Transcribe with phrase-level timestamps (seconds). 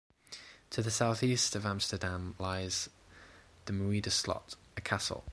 [0.71, 2.89] To the southeast of Amsterdam lies
[3.65, 5.23] the Muiderslot, a castle.